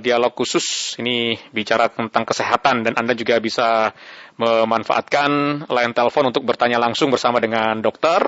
[0.00, 3.92] dialog khusus ini bicara tentang kesehatan dan Anda juga bisa
[4.40, 5.28] memanfaatkan
[5.68, 8.24] line telepon untuk bertanya langsung bersama dengan dokter.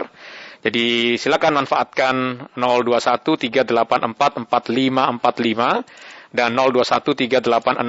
[0.61, 3.17] Jadi silakan manfaatkan 021
[3.65, 7.81] 384 4545 dan 021 386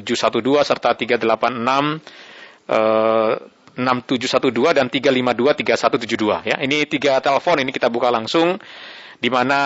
[0.00, 2.00] 6712 serta 386
[2.72, 3.32] eh,
[3.84, 6.56] 6712 dan 352 3172 ya.
[6.56, 8.56] Ini tiga telepon ini kita buka langsung
[9.18, 9.60] di mana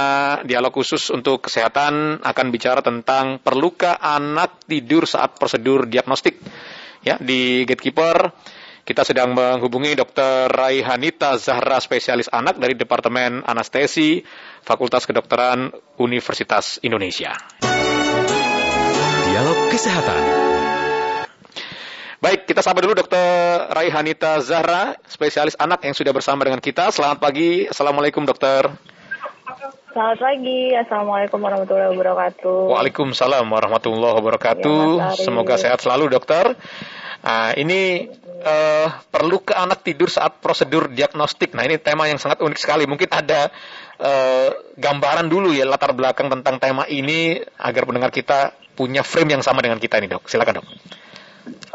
[0.44, 6.40] dialog khusus untuk kesehatan akan bicara tentang perlukah anak tidur saat prosedur diagnostik.
[7.04, 8.34] Ya, di Gatekeeper
[8.88, 10.48] kita sedang menghubungi Dr.
[10.48, 14.24] Raihanita Zahra, spesialis anak dari Departemen Anestesi
[14.64, 15.68] Fakultas Kedokteran
[16.00, 17.36] Universitas Indonesia.
[19.28, 20.22] Dialog Kesehatan.
[22.18, 26.88] Baik, kita sapa dulu Dokter Raihanita Zahra, spesialis anak yang sudah bersama dengan kita.
[26.88, 28.72] Selamat pagi, Assalamualaikum dokter.
[29.88, 32.60] Selamat pagi, Assalamualaikum warahmatullahi wabarakatuh.
[32.76, 34.84] Waalaikumsalam warahmatullahi wabarakatuh.
[35.00, 36.52] Ya, Semoga sehat selalu dokter.
[37.24, 38.04] Nah, ini
[38.44, 41.56] uh, perlu ke anak tidur saat prosedur diagnostik.
[41.56, 42.84] Nah, ini tema yang sangat unik sekali.
[42.84, 43.48] Mungkin ada
[43.96, 49.42] uh, gambaran dulu ya latar belakang tentang tema ini agar pendengar kita punya frame yang
[49.42, 50.28] sama dengan kita ini, Dok.
[50.28, 50.68] Silakan, Dok.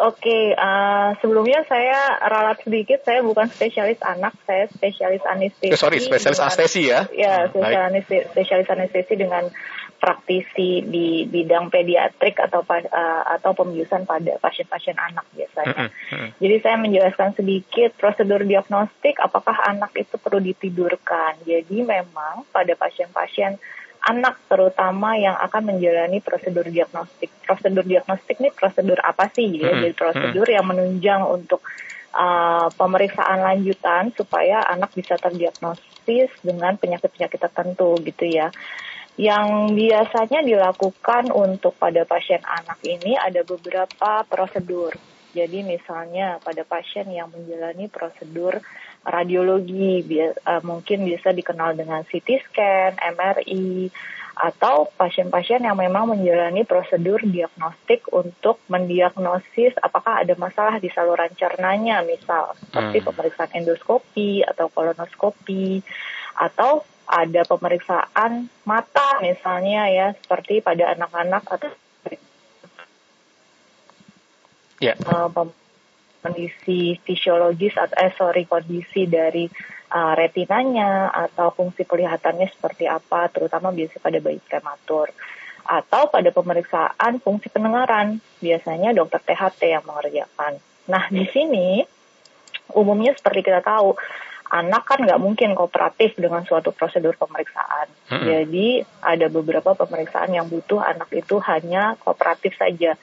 [0.01, 5.73] Oke, uh, sebelumnya saya ralat sedikit, saya bukan spesialis anak, saya spesialis anestesi.
[5.73, 7.01] Oh, sorry, spesialis dengan, anestesi ya?
[7.13, 9.43] Ya, spesialis, anestesi, spesialis anestesi dengan
[10.03, 15.87] praktisi di bidang pediatrik atau uh, atau pembiusan pada pasien-pasien anak biasanya.
[15.87, 16.27] Mm -hmm.
[16.43, 21.39] Jadi saya menjelaskan sedikit prosedur diagnostik apakah anak itu perlu ditidurkan.
[21.47, 23.55] Jadi memang pada pasien-pasien
[24.03, 27.31] anak terutama yang akan menjalani prosedur diagnostik.
[27.47, 29.47] Prosedur diagnostik ini prosedur apa sih?
[29.63, 29.71] Ya?
[29.71, 29.79] Hmm.
[29.87, 30.55] Jadi prosedur hmm.
[30.59, 31.63] yang menunjang untuk
[32.11, 38.51] uh, pemeriksaan lanjutan supaya anak bisa terdiagnosis dengan penyakit-penyakit tertentu gitu ya.
[39.15, 44.97] Yang biasanya dilakukan untuk pada pasien anak ini ada beberapa prosedur.
[45.33, 48.61] Jadi misalnya pada pasien yang menjalani prosedur
[49.03, 50.03] radiologi,
[50.47, 53.91] uh, mungkin bisa dikenal dengan CT scan, MRI,
[54.33, 62.01] atau pasien-pasien yang memang menjalani prosedur diagnostik untuk mendiagnosis apakah ada masalah di saluran cernanya,
[62.01, 63.07] misal seperti hmm.
[63.13, 65.85] pemeriksaan endoskopi atau kolonoskopi,
[66.33, 71.69] atau ada pemeriksaan mata misalnya ya, seperti pada anak-anak atau
[74.81, 74.97] yeah.
[74.97, 75.29] Ya.
[75.29, 75.29] uh,
[76.23, 79.43] kondisi fisiologis atau eh sorry kondisi dari
[79.91, 85.11] uh, retinanya atau fungsi penglihatannya seperti apa, terutama biasa pada bayi prematur
[85.63, 90.59] atau pada pemeriksaan fungsi pendengaran biasanya dokter THT yang mengerjakan.
[90.91, 91.79] Nah di sini
[92.75, 93.95] umumnya seperti kita tahu
[94.53, 97.89] anak kan nggak mungkin kooperatif dengan suatu prosedur pemeriksaan.
[98.13, 98.21] Hmm.
[98.21, 102.93] Jadi ada beberapa pemeriksaan yang butuh anak itu hanya kooperatif saja.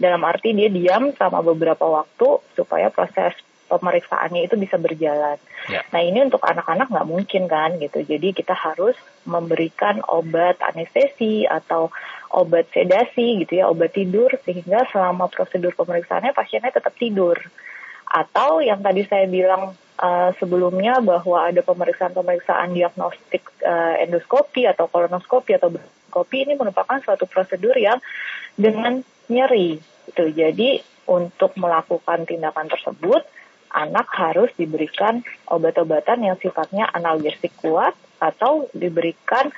[0.00, 3.36] Dalam arti dia diam sama beberapa waktu supaya proses
[3.68, 5.36] pemeriksaannya itu bisa berjalan.
[5.68, 5.84] Yeah.
[5.92, 8.00] Nah ini untuk anak-anak nggak mungkin kan gitu.
[8.00, 8.96] Jadi kita harus
[9.28, 11.92] memberikan obat anestesi atau
[12.32, 17.36] obat sedasi gitu ya, obat tidur sehingga selama prosedur pemeriksaannya pasiennya tetap tidur.
[18.08, 25.56] Atau yang tadi saya bilang uh, sebelumnya bahwa ada pemeriksaan-pemeriksaan diagnostik uh, endoskopi atau kolonoskopi
[25.56, 27.98] atau bronkoskopi ini merupakan suatu prosedur yang
[28.54, 29.00] dengan
[29.32, 29.80] nyeri.
[30.04, 33.24] Itu jadi untuk melakukan tindakan tersebut
[33.74, 39.50] anak harus diberikan obat-obatan yang sifatnya analgesik kuat atau diberikan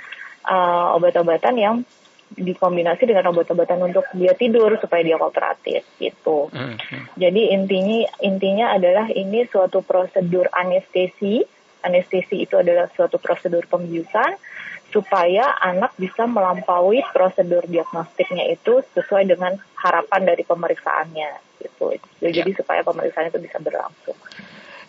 [0.49, 1.77] uh, obat-obatan yang
[2.35, 6.51] dikombinasi dengan obat-obatan untuk dia tidur supaya dia kooperatif gitu.
[6.51, 7.03] Mm -hmm.
[7.15, 11.43] Jadi intinya intinya adalah ini suatu prosedur anestesi.
[11.87, 14.35] Anestesi itu adalah suatu prosedur pembiusan
[14.91, 21.31] supaya anak bisa melampaui prosedur diagnostiknya itu sesuai dengan harapan dari pemeriksaannya
[21.63, 21.95] gitu.
[22.23, 22.59] Jadi yeah.
[22.59, 24.19] supaya pemeriksaan itu bisa berlangsung.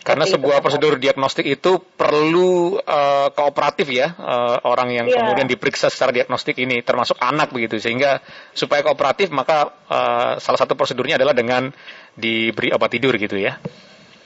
[0.08, 5.20] Karena Tapi sebuah prosedur diagnostik itu perlu uh, kooperatif ya uh, orang yang yeah.
[5.20, 8.24] kemudian diperiksa secara diagnostik ini termasuk anak begitu sehingga
[8.56, 11.68] supaya kooperatif maka uh, salah satu prosedurnya adalah dengan
[12.16, 13.60] diberi obat tidur gitu ya.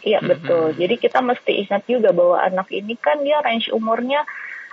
[0.06, 0.78] Iya betul.
[0.78, 4.22] Jadi kita mesti ingat juga bahwa anak ini kan dia range umurnya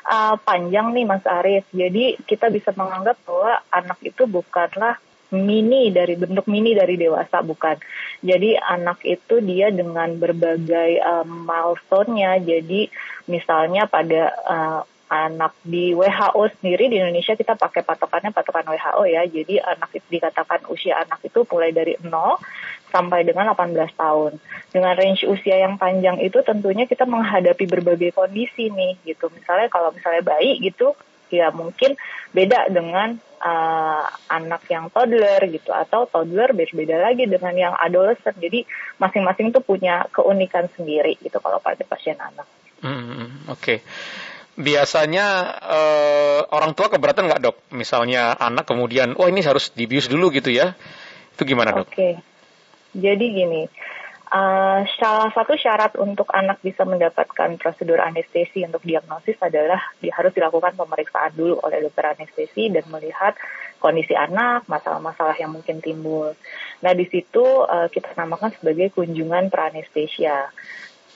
[0.06, 1.66] uh, panjang nih Mas Arief.
[1.74, 7.78] Jadi kita bisa menganggap bahwa anak itu bukanlah mini dari bentuk mini dari dewasa bukan.
[8.26, 12.42] Jadi anak itu dia dengan berbagai um, milestone-nya.
[12.42, 12.90] Jadi
[13.30, 19.26] misalnya pada uh, anak di WHO sendiri di Indonesia kita pakai patokannya patokan WHO ya.
[19.26, 22.10] Jadi anak itu dikatakan usia anak itu mulai dari 0
[22.94, 24.38] sampai dengan 18 tahun.
[24.70, 29.30] Dengan range usia yang panjang itu tentunya kita menghadapi berbagai kondisi nih gitu.
[29.34, 30.94] Misalnya kalau misalnya bayi gitu
[31.32, 31.96] ya mungkin
[32.34, 38.38] beda dengan uh, anak yang toddler gitu atau toddler berbeda lagi dengan yang adolescent.
[38.38, 38.68] Jadi
[39.00, 42.46] masing-masing tuh punya keunikan sendiri gitu kalau pada pasien anak.
[42.84, 43.50] Hmm.
[43.50, 43.60] Oke.
[43.60, 43.78] Okay.
[44.60, 47.58] Biasanya uh, orang tua keberatan nggak dok?
[47.72, 50.76] Misalnya anak kemudian, oh ini harus dibius dulu gitu ya?
[51.32, 51.88] Itu gimana dok?
[51.88, 51.96] Oke.
[51.96, 52.14] Okay.
[52.90, 53.62] Jadi gini,
[54.30, 60.30] Uh, salah satu syarat untuk anak bisa mendapatkan prosedur anestesi untuk diagnosis adalah di, harus
[60.38, 63.34] dilakukan pemeriksaan dulu oleh dokter anestesi dan melihat
[63.82, 66.38] kondisi anak, masalah-masalah yang mungkin timbul.
[66.86, 70.54] Nah, di situ uh, kita namakan sebagai kunjungan praanestesia.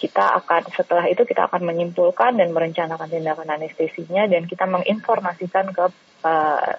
[0.02, 5.86] Kita akan setelah itu kita akan menyimpulkan dan merencanakan tindakan anestesinya dan kita menginformasikan ke
[6.26, 6.76] uh,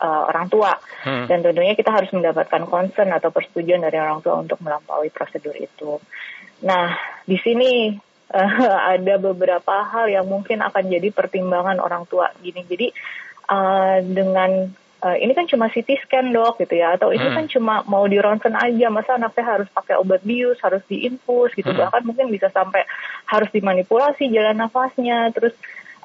[0.00, 1.26] uh, orang tua hmm.
[1.28, 6.00] dan tentunya kita harus mendapatkan concern atau persetujuan dari orang tua untuk melampaui prosedur itu.
[6.64, 7.92] Nah, di sini
[8.32, 12.64] uh, ada beberapa hal yang mungkin akan jadi pertimbangan orang tua gini.
[12.64, 12.92] Jadi
[13.52, 14.70] uh, dengan
[15.02, 17.36] uh, ini kan cuma CT scan dok gitu ya, atau ini hmm.
[17.36, 21.70] kan cuma mau di ronsen aja, masa anaknya harus pakai obat bius, harus diinfus gitu,
[21.70, 21.80] hmm.
[21.86, 22.82] bahkan mungkin bisa sampai
[23.28, 25.52] harus dimanipulasi jalan nafasnya, terus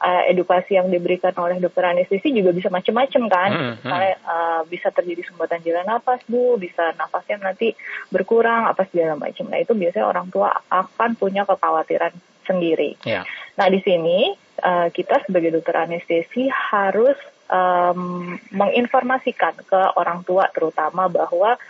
[0.01, 3.51] uh, edukasi yang diberikan oleh dokter anestesi juga bisa macam-macam kan.
[3.53, 3.91] Hmm, hmm.
[4.25, 7.77] uh, bisa terjadi sumbatan jalan nafas bu, bisa nafasnya nanti
[8.09, 9.47] berkurang apa segala macam.
[9.47, 12.11] Nah itu biasanya orang tua akan punya kekhawatiran
[12.43, 12.97] sendiri.
[13.05, 13.23] Yeah.
[13.55, 14.33] Nah di sini
[14.65, 17.15] uh, kita sebagai dokter anestesi harus
[17.51, 21.61] um, menginformasikan ke orang tua terutama bahwa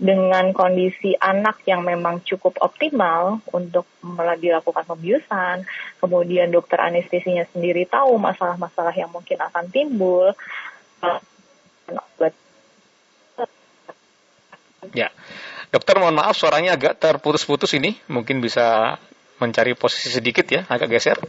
[0.00, 3.84] dengan kondisi anak yang memang cukup optimal untuk
[4.40, 5.68] dilakukan pembiusan,
[6.00, 10.32] kemudian dokter anestesinya sendiri tahu masalah-masalah yang mungkin akan timbul.
[14.96, 15.12] Ya,
[15.68, 18.96] dokter mohon maaf suaranya agak terputus-putus ini, mungkin bisa
[19.36, 21.20] mencari posisi sedikit ya, agak geser.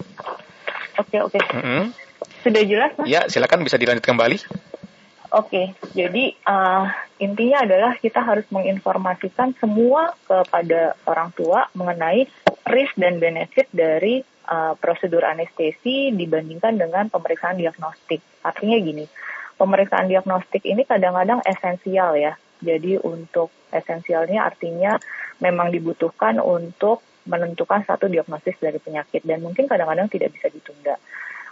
[0.96, 1.40] Oke oke.
[1.44, 1.84] Mm -hmm.
[2.42, 2.92] Sudah jelas?
[2.96, 3.06] Mas?
[3.12, 4.40] Ya, silakan bisa dilanjut kembali.
[5.32, 6.92] Oke, jadi uh,
[7.22, 12.26] intinya adalah kita harus menginformasikan semua kepada orang tua mengenai
[12.66, 18.26] risk dan benefit dari uh, prosedur anestesi dibandingkan dengan pemeriksaan diagnostik.
[18.42, 19.06] Artinya gini,
[19.62, 22.34] pemeriksaan diagnostik ini kadang-kadang esensial ya.
[22.62, 24.98] Jadi untuk esensialnya artinya
[25.42, 30.98] memang dibutuhkan untuk menentukan satu diagnosis dari penyakit dan mungkin kadang-kadang tidak bisa ditunda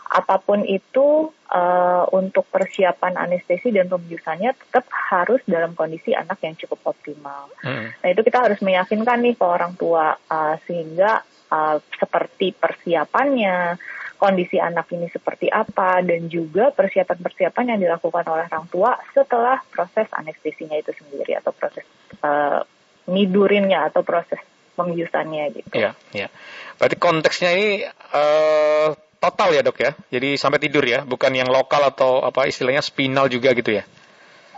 [0.09, 6.57] apa pun itu uh, untuk persiapan anestesi dan pembiusannya tetap harus dalam kondisi anak yang
[6.57, 7.53] cukup optimal.
[7.61, 7.93] Hmm.
[7.93, 11.21] Nah itu kita harus meyakinkan nih ke orang tua uh, sehingga
[11.53, 13.77] uh, seperti persiapannya,
[14.17, 20.09] kondisi anak ini seperti apa dan juga persiapan-persiapan yang dilakukan oleh orang tua setelah proses
[20.11, 21.85] anestesinya itu sendiri atau proses
[22.25, 22.65] uh,
[23.07, 24.41] nidurinnya atau proses
[24.73, 25.75] pembiusannya gitu.
[25.75, 26.27] Iya, iya.
[26.75, 27.83] Berarti konteksnya ini
[28.15, 29.91] uh, total ya dok ya.
[30.09, 33.83] Jadi sampai tidur ya, bukan yang lokal atau apa istilahnya spinal juga gitu ya.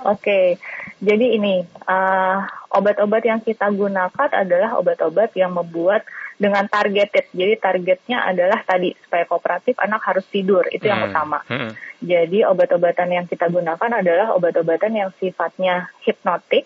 [0.02, 0.58] Oke,
[0.98, 2.38] jadi ini uh,
[2.74, 6.02] obat-obat yang kita gunakan adalah obat-obat yang membuat
[6.42, 7.30] dengan targeted.
[7.30, 11.10] Jadi targetnya adalah tadi supaya kooperatif anak harus tidur itu yang hmm.
[11.13, 11.46] utama.
[11.46, 11.78] Hmm.
[12.02, 16.66] Jadi obat-obatan yang kita gunakan adalah obat-obatan yang sifatnya hipnotik,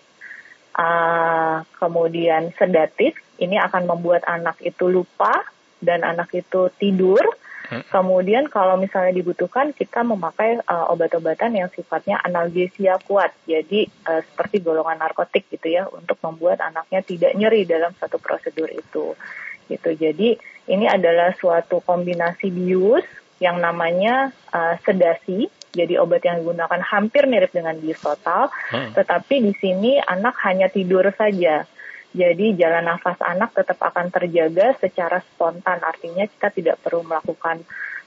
[0.80, 3.20] uh, kemudian sedatif.
[3.36, 5.44] Ini akan membuat anak itu lupa
[5.84, 7.44] dan anak itu tidur Hmm.
[7.66, 13.34] Kemudian kalau misalnya dibutuhkan kita memakai uh, obat-obatan yang sifatnya analgesia kuat.
[13.46, 18.70] Jadi uh, seperti golongan narkotik gitu ya untuk membuat anaknya tidak nyeri dalam satu prosedur
[18.70, 19.18] itu.
[19.66, 19.90] Gitu.
[19.98, 20.38] Jadi
[20.70, 23.06] ini adalah suatu kombinasi bius
[23.42, 25.50] yang namanya uh, sedasi.
[25.76, 28.96] Jadi obat yang digunakan hampir mirip dengan bius total, hmm.
[28.96, 31.68] tetapi di sini anak hanya tidur saja.
[32.16, 37.60] Jadi jalan nafas anak tetap akan terjaga secara spontan, artinya kita tidak perlu melakukan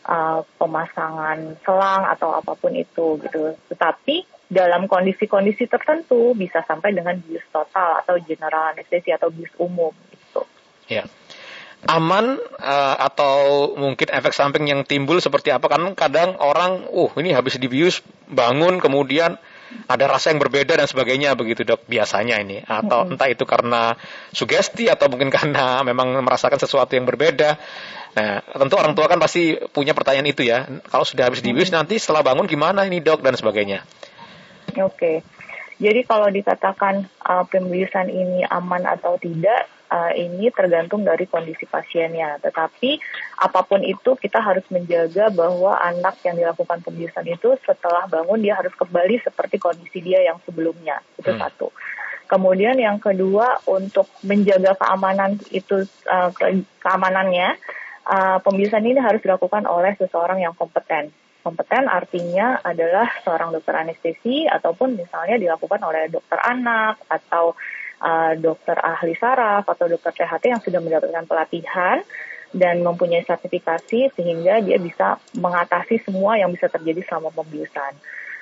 [0.09, 3.53] uh, pemasangan selang atau apa pun itu gitu.
[3.69, 9.93] Tetapi dalam kondisi-kondisi tertentu bisa sampai dengan bius total atau general anestesi atau bius umum
[10.09, 10.41] gitu.
[10.89, 11.05] Ya.
[11.85, 15.69] Aman uh, atau mungkin efek samping yang timbul seperti apa?
[15.69, 19.37] Kan kadang orang, uh ini habis dibius bangun kemudian
[19.89, 22.61] ada rasa yang berbeda dan sebagainya begitu dok biasanya ini.
[22.61, 23.11] Atau hmm.
[23.15, 23.93] entah itu karena
[24.33, 27.57] sugesti atau mungkin karena memang merasakan sesuatu yang berbeda.
[28.17, 30.65] Nah tentu orang tua kan pasti punya pertanyaan itu ya.
[30.89, 33.85] Kalau sudah habis dibius nanti setelah bangun gimana ini dok dan sebagainya.
[34.77, 34.93] Oke.
[34.93, 35.17] Okay.
[35.79, 42.39] jadi kalau dikatakan uh, pembiusan ini aman atau tidak uh, ini tergantung dari kondisi pasiennya.
[42.39, 43.01] Tetapi
[43.41, 48.55] apa pun itu kita harus menjaga bahwa anak yang dilakukan pembiusan itu setelah bangun dia
[48.55, 51.01] harus kembali seperti kondisi dia yang sebelumnya.
[51.17, 51.41] Itu hmm.
[51.41, 51.67] satu.
[52.29, 57.57] Kemudian yang kedua untuk menjaga keamanan itu uh, ke keamanannya
[58.05, 64.43] uh, pembiusan ini harus dilakukan oleh seseorang yang kompeten kompeten artinya adalah seorang dokter anestesi
[64.45, 67.55] ataupun misalnya dilakukan oleh dokter anak atau
[68.01, 72.01] uh, dokter ahli saraf atau dokter THT yang sudah mendapatkan pelatihan
[72.49, 77.93] dan mempunyai sertifikasi sehingga dia bisa mengatasi semua yang bisa terjadi selama pembiusan.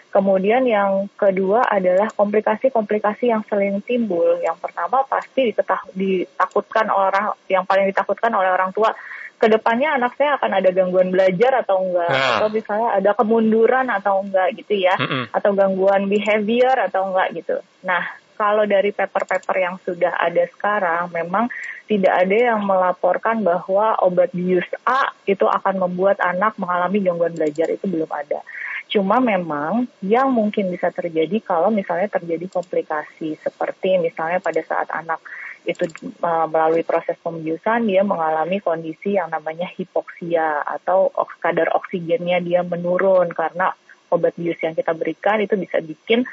[0.08, 4.40] Kemudian yang kedua adalah komplikasi-komplikasi yang sering timbul.
[4.40, 5.52] Yang pertama pasti
[5.94, 8.96] ditakutkan orang yang paling ditakutkan oleh orang tua
[9.38, 12.42] ke depannya anak saya akan ada gangguan belajar atau enggak nah.
[12.42, 15.24] atau misalnya ada kemunduran atau enggak gitu ya mm -mm.
[15.30, 17.58] atau gangguan behavior atau enggak gitu.
[17.86, 18.02] Nah
[18.38, 21.50] kalau dari paper-paper yang sudah ada sekarang memang
[21.89, 27.67] tidak ada yang melaporkan bahwa obat bius A itu akan membuat anak mengalami gangguan belajar
[27.74, 28.46] itu belum ada.
[28.88, 35.20] Cuma memang yang mungkin bisa terjadi kalau misalnya terjadi komplikasi seperti misalnya pada saat anak
[35.67, 35.84] itu
[36.24, 41.12] uh, melalui proses pembiusan dia mengalami kondisi yang namanya hipoksia atau
[41.44, 43.75] kadar oksigennya dia menurun karena
[44.08, 46.24] obat bius yang kita berikan itu bisa bikin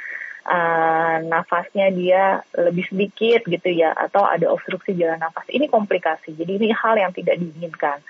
[0.44, 6.60] uh, nafasnya dia lebih sedikit gitu ya atau ada obstruksi jalan nafas ini komplikasi jadi
[6.60, 8.00] ini hal yang tidak diinginkan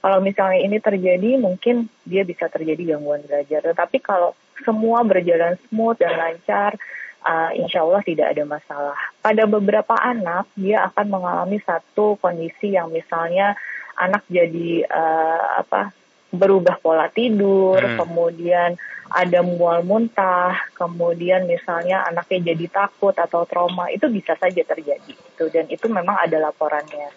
[0.00, 3.60] kalau misalnya ini terjadi, mungkin dia bisa terjadi gangguan belajar.
[3.60, 4.32] Tetapi kalau
[4.64, 6.80] semua berjalan smooth dan lancar,
[7.20, 8.98] uh, insya Allah tidak ada masalah.
[9.20, 13.52] Pada beberapa anak, dia akan mengalami satu kondisi yang misalnya
[14.00, 15.92] anak jadi uh, apa
[16.32, 18.00] berubah pola tidur, hmm.
[18.00, 18.80] kemudian
[19.10, 25.10] ada mual muntah, kemudian misalnya anaknya jadi takut atau trauma, itu bisa saja terjadi.
[25.10, 27.10] Itu dan itu memang ada laporannya.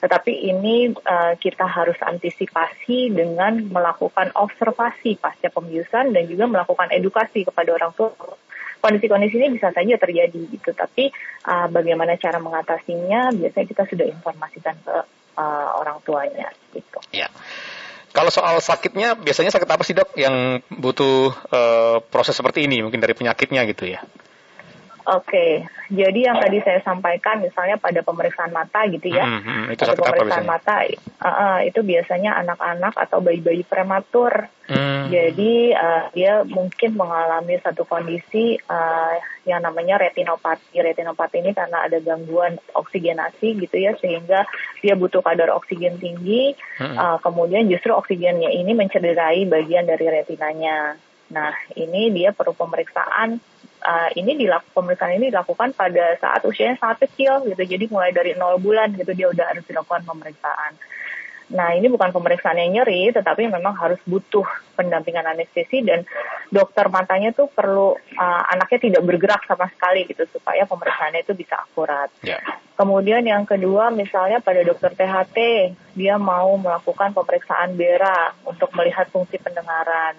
[0.00, 7.42] Tetapi ini uh, kita harus antisipasi dengan melakukan observasi pasca pembiusan dan juga melakukan edukasi
[7.42, 8.14] kepada orang tua.
[8.80, 11.12] Kondisi-kondisi ini bisa saja terjadi gitu, tapi
[11.44, 14.96] uh, bagaimana cara mengatasinya biasanya kita sudah informasikan ke
[15.36, 16.98] uh, orang tuanya gitu.
[17.12, 17.28] Ya.
[18.10, 22.98] Kalau soal sakitnya, biasanya sakit apa sih dok yang butuh uh, proses seperti ini, mungkin
[22.98, 24.02] dari penyakitnya gitu ya?
[25.10, 29.82] Oke, jadi yang tadi saya sampaikan misalnya pada pemeriksaan mata gitu ya, hmm, hmm, itu
[29.82, 34.46] pada pemeriksaan mata uh, uh, itu biasanya anak-anak atau bayi-bayi prematur.
[34.70, 35.10] Hmm.
[35.10, 40.78] Jadi uh, dia mungkin mengalami satu kondisi uh, yang namanya retinopati.
[40.78, 44.46] Retinopati ini karena ada gangguan oksigenasi gitu ya, sehingga
[44.78, 46.54] dia butuh kadar oksigen tinggi.
[46.78, 46.94] Hmm.
[46.94, 50.94] Uh, kemudian justru oksigennya ini mencederai bagian dari retinanya.
[51.34, 53.42] Nah, ini dia perlu pemeriksaan
[53.82, 57.62] uh, ini dilakukan pemeriksaan ini dilakukan pada saat usianya sangat kecil gitu.
[57.64, 60.76] Jadi mulai dari nol bulan gitu dia udah harus dilakukan pemeriksaan.
[61.50, 64.46] Nah ini bukan pemeriksaan yang nyeri, tetapi memang harus butuh
[64.78, 66.06] pendampingan anestesi dan
[66.46, 71.58] dokter matanya tuh perlu uh, anaknya tidak bergerak sama sekali gitu supaya pemeriksaannya itu bisa
[71.58, 72.06] akurat.
[72.22, 72.38] Yeah.
[72.78, 75.38] Kemudian yang kedua misalnya pada dokter THT
[75.98, 80.16] dia mau melakukan pemeriksaan BERA untuk melihat fungsi pendengaran.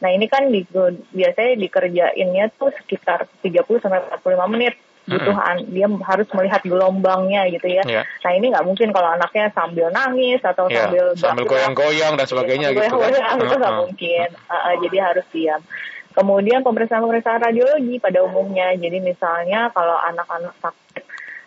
[0.00, 0.64] Nah ini kan di,
[1.12, 4.74] biasanya dikerjainnya tuh sekitar 30 sampai 45 menit
[5.06, 5.70] butuh mm-hmm.
[5.70, 7.86] dia harus melihat gelombangnya gitu ya.
[7.86, 8.04] Yeah.
[8.26, 10.90] Nah ini nggak mungkin kalau anaknya sambil nangis atau yeah.
[10.90, 12.90] sambil sambil goyang-goyang dan sebagainya gitu.
[12.90, 13.46] Goyang-goyang kan?
[13.46, 14.28] itu nggak mungkin.
[14.50, 15.62] Uh, uh, jadi harus diam.
[16.10, 18.74] Kemudian pemeriksaan-pemeriksaan radiologi pada umumnya.
[18.74, 20.85] Jadi misalnya kalau anak-anak sakit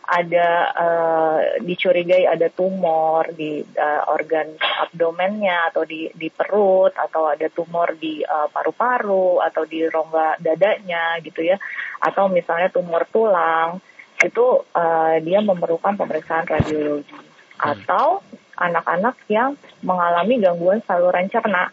[0.10, 7.46] ada uh, dicurigai ada tumor di uh, organ abdomennya atau di di perut atau ada
[7.54, 11.62] tumor di uh, paru-paru atau di rongga dadanya gitu ya.
[12.02, 13.78] Atau misalnya tumor tulang
[14.20, 17.30] itu uh, dia memerlukan pemeriksaan radiologi.
[17.60, 17.76] Hmm.
[17.76, 18.24] atau
[18.56, 21.68] anak-anak yang mengalami gangguan saluran cerna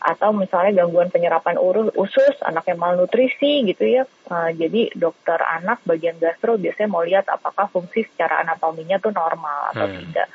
[0.00, 4.08] atau misalnya gangguan penyerapan urus usus, anaknya malnutrisi gitu ya.
[4.32, 9.76] Uh, jadi dokter anak bagian gastro biasanya mau lihat apakah fungsi secara anatominya tuh normal
[9.76, 9.96] atau hmm.
[10.08, 10.28] tidak.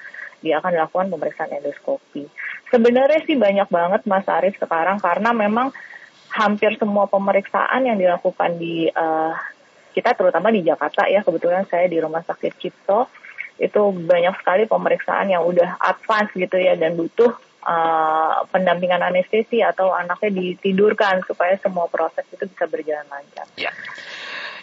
[0.46, 2.30] Dia akan lakukan pemeriksaan endoskopi.
[2.70, 5.74] Sebenarnya sih banyak banget Mas Arief sekarang karena memang
[6.30, 9.34] hampir semua pemeriksaan yang dilakukan di uh,
[9.96, 13.08] kita terutama di Jakarta ya kebetulan saya di Rumah Sakit Cipto
[13.56, 17.32] itu banyak sekali pemeriksaan yang udah advance gitu ya dan butuh
[17.66, 23.50] uh, pendampingan anestesi atau anaknya ditidurkan supaya semua proses itu bisa berjalan lancar.
[23.58, 23.74] Ya.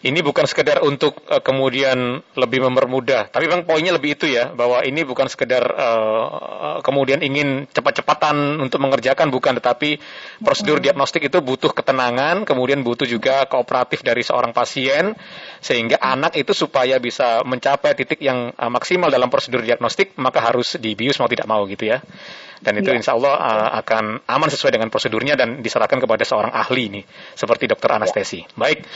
[0.03, 4.83] Ini bukan sekedar untuk uh, kemudian lebih mempermudah, tapi memang poinnya lebih itu ya, bahwa
[4.83, 10.03] ini bukan sekedar uh, kemudian ingin cepat-cepatan untuk mengerjakan, bukan, tetapi
[10.43, 15.15] prosedur diagnostik itu butuh ketenangan, kemudian butuh juga kooperatif dari seorang pasien,
[15.63, 20.83] sehingga anak itu supaya bisa mencapai titik yang uh, maksimal dalam prosedur diagnostik, maka harus
[20.83, 22.03] dibius mau tidak mau gitu ya
[22.63, 22.97] dan itu ya.
[22.97, 27.03] insya Allah uh, akan aman sesuai dengan prosedurnya dan diserahkan kepada seorang ahli ini
[27.35, 28.47] seperti dokter anestesi.
[28.47, 28.55] Ya.
[28.55, 28.87] Baik,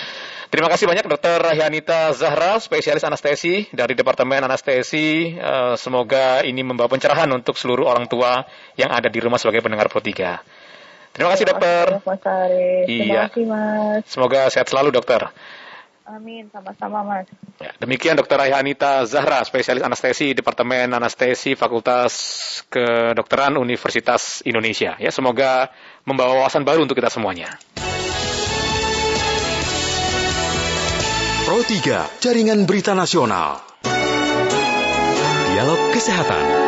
[0.49, 5.35] terima kasih banyak dokter Rahianita Zahra, spesialis anestesi dari Departemen Anestesi.
[5.35, 8.47] Uh, semoga ini membawa pencerahan untuk seluruh orang tua
[8.79, 10.39] yang ada di rumah sebagai pendengar Pro 3.
[11.11, 11.85] Terima kasih dokter.
[12.05, 12.85] Mas Arief.
[12.87, 13.23] Terima Iya.
[13.33, 14.03] kasih Mas.
[14.07, 15.27] Semoga sehat selalu dokter.
[16.07, 17.27] Amin, sama-sama Mas.
[17.59, 18.39] Ya, demikian Dr.
[18.39, 22.15] Raihanita Zahra, spesialis anestesi Departemen Anestesi Fakultas
[22.71, 24.95] Kedokteran Universitas Indonesia.
[25.03, 25.75] Ya, semoga
[26.07, 27.59] membawa wawasan baru untuk kita semuanya.
[31.43, 33.63] Pro 3, Jaringan Berita Nasional.
[35.51, 36.66] Dialog Kesehatan.